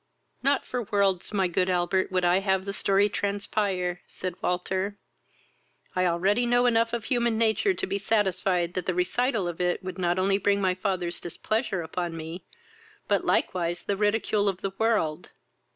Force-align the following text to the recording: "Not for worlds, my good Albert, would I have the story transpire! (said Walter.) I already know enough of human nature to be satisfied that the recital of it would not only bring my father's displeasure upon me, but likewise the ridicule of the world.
"Not 0.41 0.65
for 0.65 0.81
worlds, 0.81 1.31
my 1.31 1.47
good 1.47 1.69
Albert, 1.69 2.11
would 2.11 2.25
I 2.25 2.39
have 2.39 2.65
the 2.65 2.73
story 2.73 3.07
transpire! 3.07 4.01
(said 4.07 4.33
Walter.) 4.41 4.97
I 5.95 6.07
already 6.07 6.47
know 6.47 6.65
enough 6.65 6.91
of 6.91 7.03
human 7.05 7.37
nature 7.37 7.75
to 7.75 7.85
be 7.85 7.99
satisfied 7.99 8.73
that 8.73 8.87
the 8.87 8.95
recital 8.95 9.47
of 9.47 9.61
it 9.61 9.83
would 9.83 9.99
not 9.99 10.17
only 10.17 10.39
bring 10.39 10.59
my 10.59 10.73
father's 10.73 11.19
displeasure 11.19 11.83
upon 11.83 12.17
me, 12.17 12.43
but 13.07 13.23
likewise 13.25 13.83
the 13.83 13.95
ridicule 13.95 14.49
of 14.49 14.61
the 14.61 14.71
world. 14.79 15.29